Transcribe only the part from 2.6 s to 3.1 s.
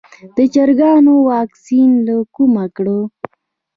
کړم؟